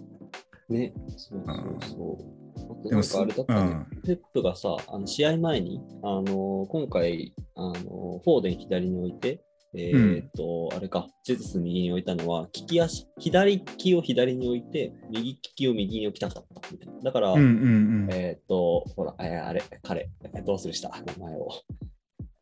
[0.69, 2.45] ね、そうそうそう。
[2.57, 9.41] あとでもあれだったね、うんペップがさ、あの試合前に、あの今回、あのフォーデン左に置いて、
[9.77, 17.01] えーっと、あれか、ジェズス右に置いたのは、利き足、左利きを左に置いて、右利きを右に置きたかったみたいな。
[17.01, 17.51] だから、うんうんう
[18.07, 18.09] ん。
[18.11, 20.91] えーっと、ほら、えーあれ、彼、えーどうするした？
[21.19, 21.49] 名前を。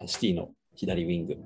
[0.06, 1.36] シティの左ウィング。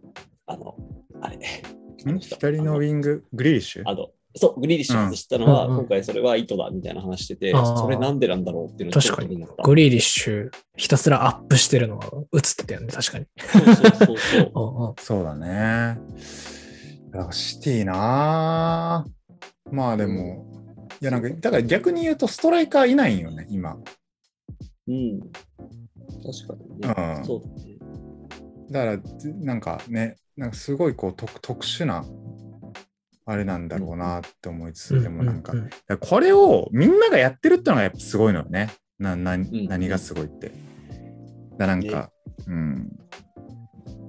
[0.46, 0.76] あの、
[1.20, 1.36] あれ。
[1.36, 2.18] ん？
[2.18, 3.82] 左のウィング、グリーシュ？
[3.86, 9.46] あの、そう、グリーリッシュ外したのは、今回それは意図だみたいな話してて、それなんでなんだろうっていうのが確かに。
[9.64, 13.26] グリーリッシュ、ひたすらアップしてるのが映ってたよね、 確かに。
[13.36, 14.52] そうそうそうそう。
[14.54, 15.98] うんうんそうだね。
[17.10, 20.46] だからシティなぁまあでも、
[21.00, 23.78] いやなんか、だから逆に言うとストライカーいないんよね、今。
[24.86, 25.20] うん。
[25.20, 27.16] 確かにね。
[27.18, 27.76] うんそうだね。
[28.70, 32.04] だから、ずなんかね、なんかすごいこう特特殊な、
[33.28, 35.52] あれなんだろうなって思いつつ、でもなんか、
[36.00, 38.70] これをみんながやってるってのがやっぱすごいのよね。
[39.00, 40.52] ななん何がすごいって。
[41.58, 42.10] だなんか、
[42.46, 42.88] うん。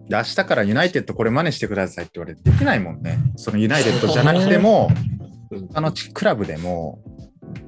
[0.07, 3.17] で明日からユナイテッドこれ真似してくださいって言われてできないもんね。
[3.35, 6.99] そのユナイテッドじゃなくても、うんあのちクラブでも、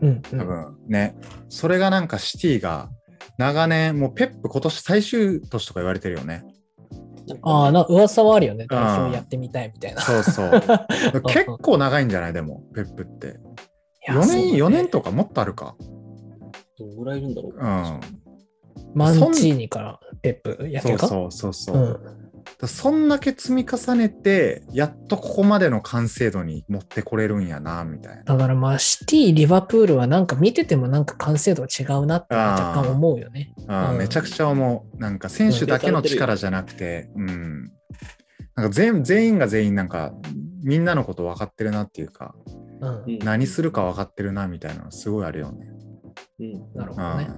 [0.01, 1.15] うんう多ん分ね、
[1.47, 2.89] それがなんかシティが
[3.37, 6.43] 長年、もうペップ今年最終年とか言われてるよね。
[7.41, 8.65] ああ、な噂はあるよね。
[8.69, 10.01] 代表やってみたいみたいな。
[10.01, 10.51] そうそう。
[11.27, 12.33] 結構長いんじゃない？
[12.33, 13.27] でも、ペップって。
[13.27, 13.31] い
[14.11, 14.99] や4年、4年と。
[14.99, 15.75] とかもっとあるか。
[16.77, 17.53] どんぐらいいるんだろう。
[17.55, 17.99] うん。
[18.95, 21.07] マンチーニからペップやってるか？
[21.07, 21.77] そうそうそうそう。
[21.77, 22.09] うんだ
[22.67, 28.23] そんだけ積み重ねて、やっとここまでの完成度に持ってこれるんやな、みたいな。
[28.23, 33.53] だからまあ、シティ、リバプールはなんか見ててもなんか完成度が違うなって若干思うよね。
[33.67, 34.97] うんめちゃくちゃ思う。
[34.99, 37.71] なんか選手だけの力じゃなくて、うん。
[38.55, 40.13] なんか全全員が全員なんか、
[40.63, 42.35] みんなのこと分かってるなっていうか、
[42.81, 43.03] うん。
[43.05, 45.69] うん何するか分かってるな、みたいなのすごいあるよね。
[46.39, 46.53] うん。
[46.75, 47.29] なるほどね。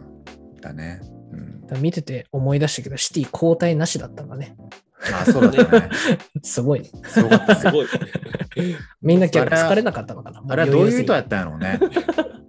[0.54, 0.62] うん。
[0.62, 1.02] だね。
[1.32, 1.82] うん。
[1.82, 4.56] 見てて思い出したけど、シティ交代なしだったんだね。
[5.10, 5.90] まあそうだね。
[6.44, 6.84] すごい。
[7.06, 7.56] すごかった。
[7.56, 7.88] すごい。
[9.02, 10.44] みんな結構疲れなかったのかな？
[10.48, 11.80] あれはどういう意図やっったんやろうね。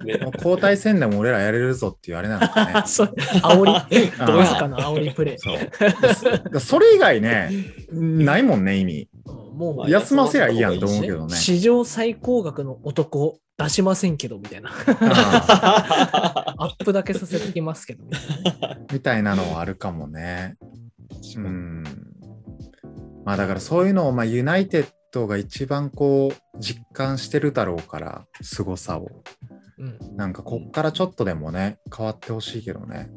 [0.05, 2.83] ねもう交代戦でも俺らやれるぞっていうあれなのかね。
[2.87, 3.71] そう、煽り、
[4.19, 5.39] あーまさかの煽りプレイ。
[5.39, 5.59] そう。
[6.53, 7.51] だそれ以外ね、
[7.91, 9.09] ないもんね、意味。
[9.55, 11.37] もう、休ませりゃいいやんと思うけどね。
[11.37, 14.71] 史上最高額の男出しませんけど、みたいな。
[14.71, 20.57] あアップだけさせてきますけど、みたいなねーみたいなのはあるかもね。
[21.37, 22.12] うん。
[23.25, 29.09] まあだからそういうのを、まあ、ユナイテッドが一番こう実感してるだろうから、凄さを。
[29.79, 30.17] うん。
[30.17, 33.11] なんかこっからちょっとでもね、変わってほしいけどね。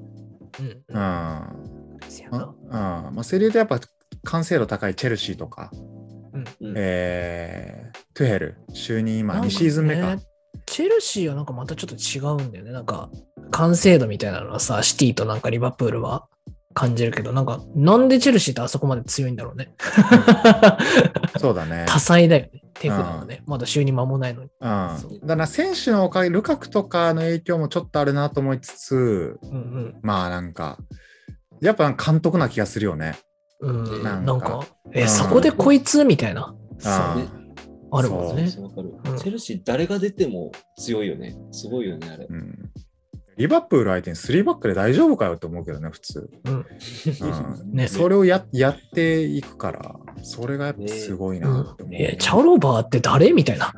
[0.59, 0.67] うん。
[0.67, 2.35] う。
[2.35, 3.79] うんうんまあ、セリエでやっぱ
[4.23, 5.71] 完成度高いチェルシーとか、
[6.33, 6.37] う
[6.69, 10.17] んえートゥヘル、就任今2なんかねシーズン目か。
[10.65, 12.71] チェルシーはなんかまたちょっと違うんだよね。
[12.71, 13.09] なんか、
[13.51, 16.27] 完成度みたいなのはさ、シティとなんかリバプールは
[16.75, 19.73] 感じるけど、なんか、なんでチェルシーってあそこまで強いんだろうね。
[21.39, 21.85] そうだね。
[21.87, 22.61] 多彩だよね。
[22.73, 23.41] 手札はね。
[23.47, 24.49] まだ就任間もないのに。
[24.59, 30.77] うんそうだから選手のおかげ、ルカクとかの影響もちょっとあるなと思いつつ、うんまあなんか、
[31.61, 33.15] やっぱ監督な気がするよね。
[33.61, 33.85] うん。
[33.85, 36.53] うん、なんんか、え、うんそこでこいつみたいな。
[36.83, 37.27] あね
[37.89, 38.51] あるもんね。
[38.51, 41.37] チェルシー誰が出ても強いよね。
[41.51, 42.27] すごいよね、あれ。
[42.29, 42.71] うん、
[43.37, 46.29] リバプール相手に3バックで大丈夫かよって思うけどね、普通。
[46.45, 46.53] うん。
[46.53, 46.65] うん
[47.75, 51.95] ねそれをややっていくから、それがやっぱすごいなって思う。
[51.95, 53.73] え、チャロバーって誰みたいな。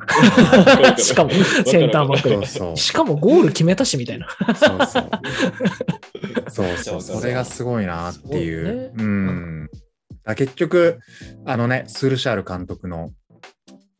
[0.96, 2.34] しかも、センターバックで。
[2.36, 2.76] そうそう。
[2.76, 4.28] しかもゴール決めたしみたいな。
[4.54, 5.10] そうそう。
[6.50, 8.66] そうそう、それがすごいなっていう。
[8.66, 9.70] すごいねうん。
[10.24, 10.98] あ結局、
[11.46, 13.10] あのね、スールシャール監督の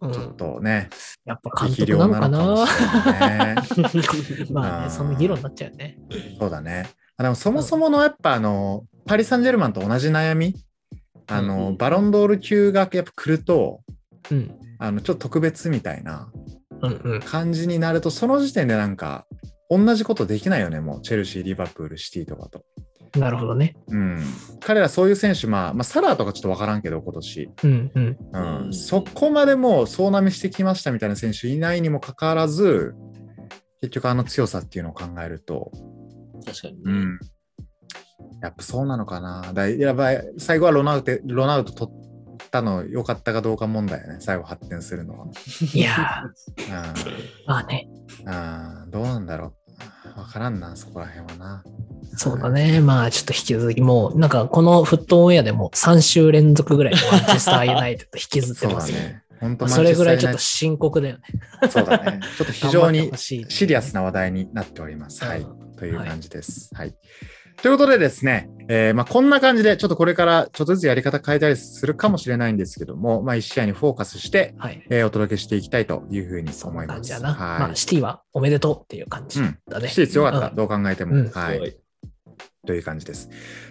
[0.00, 0.90] うんちょっとね、
[1.24, 4.46] やっぱ監力督なのか量ななしれないね。
[4.52, 5.98] まあね、うんそんな議論になっちゃうよね。
[6.38, 6.88] そうだね。
[7.16, 10.54] あでもそもそものやっぱあの、パリ・サンジェルマンと同じ悩み、
[11.26, 13.80] あの、うんうんバロンドール級がやっぱ来ると、
[14.30, 14.54] うん。
[14.78, 16.30] あの、ちょっと特別みたいな
[16.80, 17.20] うんうん。
[17.20, 19.26] 感じになると、その時点でなんか、
[19.70, 22.64] 同じことできないよね、もう、チェルシー、リバプール、シティとかと。
[23.16, 23.76] なるほどね。
[23.88, 24.22] うん。
[24.60, 27.50] 彼らそういう選手、まあ、まあ、サラーとかちょっとわからんけど、今年。
[27.64, 28.18] うんうん。
[28.32, 32.94] うんうんそこまでもう総なめしてきましたみたいな選手いないにもかかわらず、
[33.80, 35.70] 結局あの強さっていうのを考えると、
[36.44, 36.80] 確かにね。
[36.84, 37.18] うん。
[38.42, 39.52] やっぱそうなのかな。
[39.52, 44.16] だやばい最後はロナウテロナウド取ったの良かったかどうか問題やね。
[44.20, 45.26] 最後発展するのは。
[45.74, 47.06] いやうんー、
[47.46, 47.88] まあね。
[48.24, 49.57] うんどうなんだろう。
[50.18, 51.64] わからんな、そこら辺はな。
[52.16, 52.81] そうだね。
[52.81, 59.22] まあちょっと引き続きもう、なんかこのフットオンエアでも3週連続ぐらいマンチェスターユナイテッド引きずってますね。
[59.40, 61.22] 本当まあそれぐらいちょっと深刻だよね。
[61.70, 62.20] そうだね。
[62.37, 65.24] ちょっと非常にシシリアスな話題になっております。
[65.24, 65.40] はい。
[65.40, 66.70] うんという感じです。
[66.74, 66.94] はい。
[67.62, 74.84] ということでですね、えーまあ、こんな感じで、ちょっとこれからちょっとずつやり方変えたりするかもしれないんですけども、まあ、一試合にフォーカスして、はい。
[74.90, 76.84] えーお届けしていきたいというふうに思ます。
[76.84, 77.34] ない感じだな。
[77.34, 77.60] はい。
[77.60, 79.88] まあシティはおめでとうっていう感じだね。
[79.88, 81.14] シティ強かった、うんどう考えても。
[81.14, 81.76] うんはい
[82.66, 83.30] という感じです。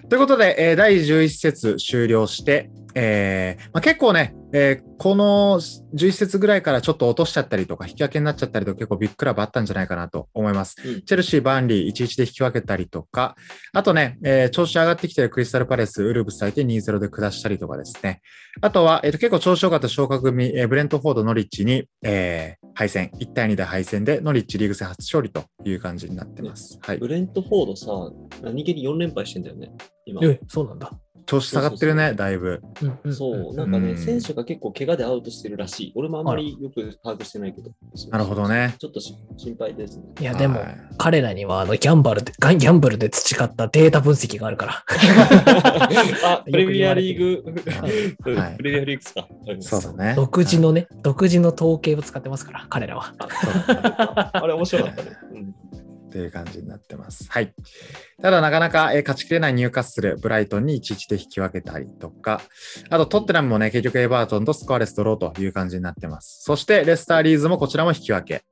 [0.09, 5.59] ということで、えー第11節終了して、えーまあ、結構ね、えーこの
[5.93, 10.75] 11節ぐらいからちょっと落としちゃったりとか、引き分けになっちゃったりとか、結構ビッグクラブあったんじゃないかなと思います。
[10.83, 13.35] うんチェルシー、バーンリー、1-1で引き分けたりとか、
[13.73, 18.21] あとね、えー調子上がってきてるクリスタルパレス、ウルブス相手に2-0で下したりとかですね。
[18.61, 26.79] あとは、えーと結構調子良かった昇格組、えーブレントフォード、ノリッチに、えー敗戦、1対2で敗戦で、ノリッチリーグ戦初勝利という感じになってます。
[26.81, 27.07] はいブ。
[27.07, 27.91] レントフォードさ、
[28.43, 29.71] 何気に4連敗してんだよね、
[30.07, 30.21] 今。
[30.23, 30.91] え、そうなんだ。
[31.29, 32.61] 調子下がってるね、そうそうそうだいぶ。
[33.13, 35.91] そう、なんかね、うん選手が結構怪我でアウトしてるらしい。
[35.93, 37.71] 俺もあんまりよく把握してないけど。
[38.11, 38.75] なるほどね。
[38.79, 40.05] ちょっとし心配ですね。
[40.21, 44.83] いや、でもはい、彼らにはあのギャンブルで、ギャンブルで培ったデータ分析があるから。
[46.23, 47.43] あ、 プレミアリーグ、
[47.81, 48.29] はいプ
[48.63, 49.27] レミアリーグですか？
[49.81, 50.13] そうだね。
[50.15, 53.13] 独自のね、独自の統計を使ってますから、彼らは。
[53.19, 55.09] ああれ面白かったね。
[56.07, 57.27] うんっていう感じになってます。
[57.29, 57.53] はい。
[58.21, 62.41] ただ、なかなか、えー勝ちきれないニューカッスル、ブライトンに1-1で引き分けたりとか、
[62.89, 66.39] あと、トッテナムもね、結局エバートンとスコアレスドローという感じになってます。
[66.43, 68.43] そして、レスターリーズもこちらも引き分け。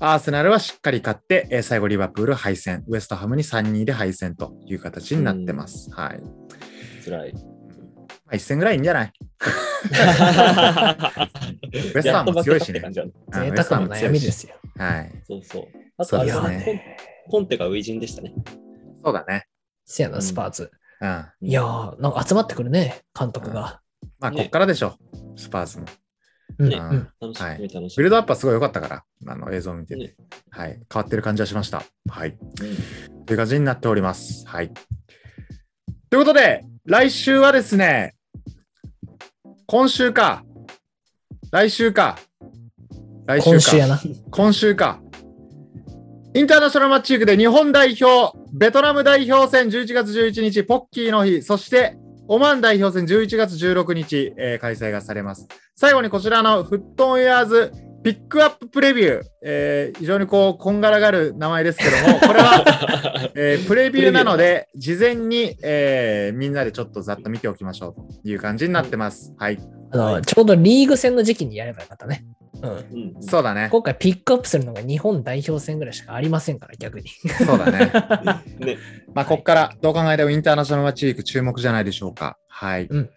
[0.00, 5.90] アーセナルはしっかり勝って、えー最後リバプール敗戦、ウエストハムに3-2で敗戦という形になってます。
[5.92, 6.20] はい。
[6.20, 6.28] ま
[7.04, 7.34] 辛い。
[8.28, 9.12] あ、1戦ぐらいいいんじゃない？
[11.94, 12.80] ウエストハムも強いしね。
[12.80, 13.12] 贅
[13.56, 14.30] 沢の悩みで。
[14.30, 14.56] すよ。
[14.76, 15.12] はい。
[15.26, 15.68] そうそう。
[15.96, 16.96] あとあれだそうですね、
[17.28, 18.34] コンテが初陣でしたね。
[19.02, 19.46] そうだね。
[19.84, 20.70] せやな、うんスパーズ。
[21.00, 21.26] うん。
[21.40, 23.80] いやー、なんか集まってくるね、監督が。
[24.18, 24.96] まあ、ねこっからでしょ。
[25.36, 25.86] スパーズも。
[26.58, 26.76] ね
[27.20, 27.96] 楽しはいみ、楽しみ。
[27.98, 30.14] ビルドアップはすごい良かったから、あの映像を見てて、ね
[30.50, 31.82] はい、変わってる感じはしました。
[32.08, 32.30] はい。
[32.30, 34.46] うんという感じになっております。
[34.46, 34.70] はい。
[36.10, 38.14] ということで、来週はですね、
[39.68, 40.44] 今週か、
[41.50, 42.18] 来週か、
[43.26, 44.00] 来週か、今週やな。
[44.30, 45.00] 今週か。
[46.34, 51.96] インターナショナルマッチークで日本代表、ベトナム代表戦11月11日、ポッキーの日、そして
[52.28, 55.48] オマーン代表戦11月16日、えー開催がされます。
[55.74, 57.72] 最後にこちらのフットオンエアーズ
[58.06, 62.64] ピックアッププレビュー、えー非常にこう、こんがらがる名前ですけども、これは、
[63.34, 69.34] えープレビューなので、事前に、えーみんなでちょっとざっと見ておきましょうという感じになってます。
[69.38, 69.58] はい。
[69.92, 72.24] あの、はいちょうどリーグ戦の時期にやればよかったね。
[72.62, 72.70] うん。
[72.70, 72.74] う
[73.18, 73.68] んそうだね。
[73.70, 77.08] 今回ピックアップするのが日本代表戦ぐらいしかありませんから、逆に。
[77.44, 77.92] そうだね。
[78.58, 78.78] ね。
[79.14, 82.38] まあ、ここからどう考えてもインターナショナルマッチウィーク注目じゃないでしょうか。
[82.48, 82.86] はい。
[82.86, 83.10] うん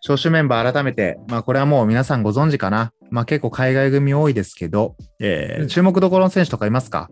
[0.00, 2.92] 招集メンバー改めて、まあ、これはもう皆さんご存知かな。
[3.10, 7.10] まあ、結構海外組多いですけど、えーうん注目どころの選手とかいますか？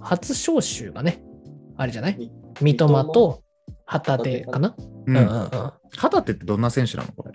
[0.00, 1.20] 初招集がね、
[1.76, 2.16] あれじゃない？
[2.18, 3.42] み三笘と
[3.84, 4.74] 旗手かな？
[4.78, 4.82] う。
[5.06, 5.48] うんんうんうん。
[5.96, 7.32] 旗手ってどんな選手なのこれ？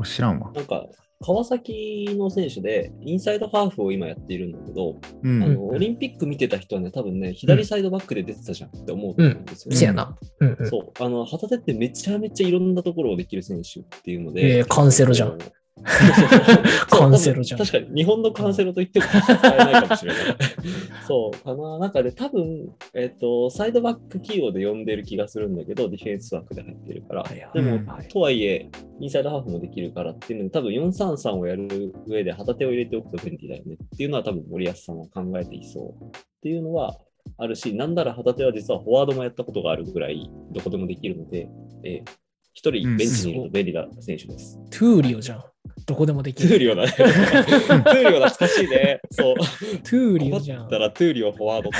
[0.00, 0.50] 俺知らんわ。
[0.52, 0.86] なんか、
[1.22, 5.42] 川崎の選手で、インサイドハーフを今やっているんだけど、うん。
[5.42, 9.76] あのオリンピック見てた人はね、多分ね、左サイドバックで出てたじゃんって思うと思うんですよね。
[9.76, 10.16] せやな。
[10.40, 10.70] うんうん。
[10.70, 14.58] そう、あの、旗手ってめちゃめちゃいろんなところをできる選手っていうので。
[14.58, 15.38] えーカンセロじゃん
[16.90, 20.22] カンセロじゃん確かに、日本のカンセロと言っても使えないかもしれない。
[21.06, 21.78] そう、かな。
[21.78, 27.22] なんかで、多分、えっ、と、サイドバック起用で呼んでる気がするんだけど、ディフェンス枠で入ってるから。
[27.22, 27.78] はいはいでも、
[28.10, 28.70] とはいえ、
[29.00, 36.10] インサイドハーフもできるからっていうので、多分433をやる上で旗手を入れておくと便利だよねっていうのは多分森保さんは考えていそうっ
[36.42, 36.96] ていうのは
[37.38, 41.48] あるし、なんなら旗手は実はフォワードもやったことがあるぐらいどこでもできるので、
[41.84, 42.10] えー
[42.52, 44.58] 一人ベンチにいると便利な選手です。
[44.70, 45.44] トゥーリオじゃん。
[45.86, 46.48] どこでもできる。
[46.48, 46.92] トゥーリオだね。
[46.92, 49.00] トゥーリオ懐かしいね。
[49.10, 49.36] そう。
[49.36, 51.72] トゥーリオじゃん困ったらトゥーリオフォワードっ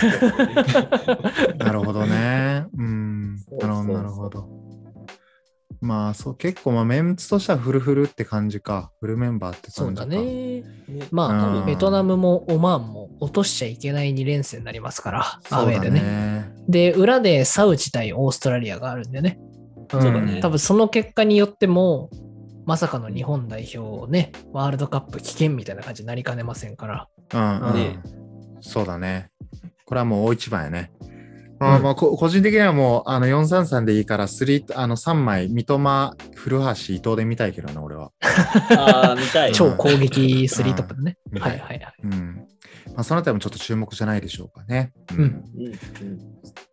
[1.49, 1.59] て。
[1.65, 2.67] なるほどね。
[2.77, 3.35] うん。
[3.35, 4.60] なるほど、そうなるほど。
[5.81, 8.91] まあ、そう、結構、まあ、メンツとしてはフルフルって感じか。
[9.01, 10.07] フルメンバーってそう感じか。
[10.07, 10.61] だね。
[10.61, 10.65] ね
[11.11, 16.01] まうんあ、ベトナムもオマーンも落としちゃいけない2連戦になりますから、アウェーでね。
[16.01, 16.53] ね。
[16.69, 19.39] で、裏でサウジ対オーストラリアがあるんでね。
[19.45, 19.51] うん
[19.91, 22.11] そうだね多分その結果によっても、
[22.65, 27.09] まさかの日本代表ね、ワールドカップ危険みたいな感じになりかねませんから。
[27.35, 27.99] うん、うんね
[28.61, 29.31] そうだね。
[29.85, 30.93] これはもう大一番やね。
[31.61, 38.13] まあまあ、こ個人的にはもう、あの、433でいいから、3、あの、3枚、三笘、古橋、伊藤で見たいけどな、俺は。
[38.77, 39.53] ああ、見たい。
[39.53, 41.19] 超攻撃スリートップでね。
[41.33, 41.95] うんはいはいはい。
[42.03, 42.47] うん。
[42.95, 44.93] まあ、そのあたりもちょっと注目じゃないでしょうかね。
[45.13, 46.19] うんうんうん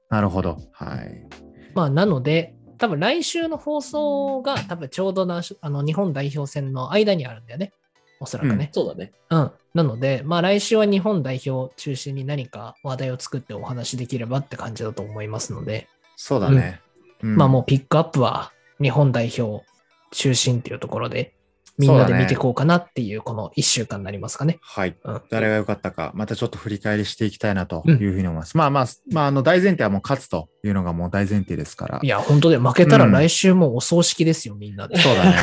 [0.10, 0.58] なるほど。
[0.72, 1.28] はい。
[1.76, 7.74] まあ、なので、多分来週の放送が多分ちょうどなあの日本代表戦の間にあるんだよね。
[8.20, 8.70] おそらくね。
[8.72, 9.12] そうだね。
[9.30, 9.52] うん。
[9.74, 16.82] なので、まあ来週は日本代表中心に何か話題を作ってお話しできればって感じだと思いますので、そうだね。
[17.24, 19.66] うんまあもうピックアップは日本代表
[20.12, 21.34] 中心っていうところで、
[21.78, 24.60] みんなで見ていこうかなっていうこの1週間になりますかね。
[24.62, 24.96] はい。
[25.04, 25.22] うん。
[25.30, 28.58] 誰が良かったか、またちょっと振り返りしていきたいなというふうに思います。
[28.58, 32.00] まあまあ、まあ、あの、大前提はもう勝つというのがもう大前提ですから。
[32.02, 34.98] いや、本当で負けたらうん来週もうお葬式ですよ、みんなで。
[34.98, 35.38] そうだね。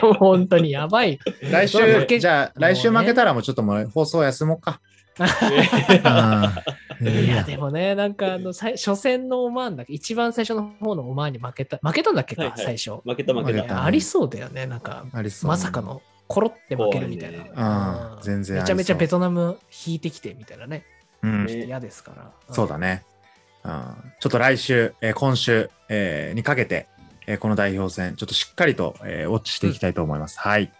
[0.18, 1.18] 本当にやばい。
[1.42, 1.78] 来週、
[2.18, 4.80] じゃあ、来週負けたらもうちょっともう放送休もうか。
[5.20, 13.00] うんいや、でもね、なんかあの、最初戦のオマーンだけ、一番最初の方のオマーンに負けた、負けたんだっけか、はいはい最初。
[13.04, 13.84] 負けた負けた。
[13.84, 15.48] ありそうだよね、なんか、ありそう。
[15.48, 18.16] まさかの、コロって負けるみたいな。
[18.16, 20.84] うん全然ありそうめちゃめちゃベトナム引いてきてみたいなね。
[21.22, 21.46] うん。
[21.46, 22.30] ね嫌ですから。
[22.50, 23.04] そうだね。
[23.64, 23.72] うん
[24.20, 26.86] ちょっと来週、えー今週、えーにかけて、
[27.26, 30.38] えーこの代表戦、ちょっとしっかりと、えーウォッチしていきたいと思います。
[30.38, 30.72] はい。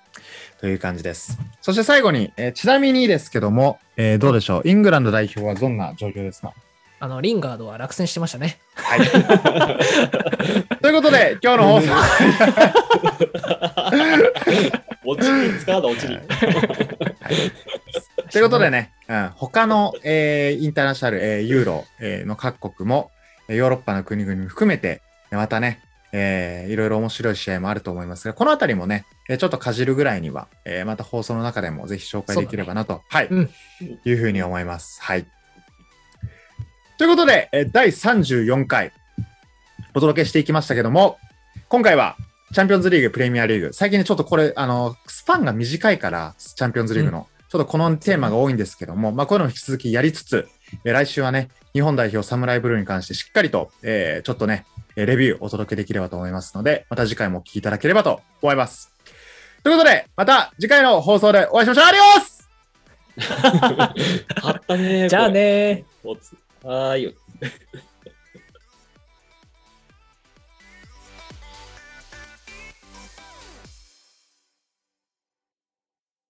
[0.64, 1.36] という感じです。
[1.60, 6.54] そして最後に、えーちなみにですけども、えーどうでしょう、イングランド代表はどんな状況ですか？
[7.00, 8.56] あの、リンガードは落選してましたね。
[8.74, 9.00] はい。
[10.80, 11.92] ということで、今日の放送、
[15.04, 16.18] 落ちに使うだ、落ちに。
[18.32, 23.10] ということでね、うん、他の、えーインターナショナル、えーユーロ、えーの各国も、
[23.48, 25.80] えーヨーロッパの国々も含めて、またね、
[26.12, 33.50] えーいろいろ面白い試合もあると思いますが、このあたりもね、えーちょっとかじるぐらいには、えーまた放送の中でもぜひ紹介できればなと、はい、うん
[34.04, 35.02] いうふうに思います。
[35.02, 35.26] はい。
[36.98, 38.92] ということで、えー第34回
[39.94, 41.18] お届けしていきましたけども、
[41.68, 42.16] 今回は
[42.52, 50.48] チャンピオンズリーグ、プレミアリーグ、最近ね、ちょっとこれ、あの、スパンが短いから、チャンピオンズリーグの、ちょっとこのテーマが多いんですけども、まあ、こういうのも引き続きやりつつ、
[50.84, 58.93] えー来週はね、日本代表サムライブルーに関してしっかりと、えーちょっとね、えーレビューお届けできればと思いますので、また次回もお聞きいただければと思います。
[59.64, 61.84] ということで、また次回の放送でお会いしましょう。
[61.86, 62.50] あります
[64.42, 65.08] あったね。
[65.08, 66.12] じゃあねこれ。
[66.12, 67.16] おつはーい。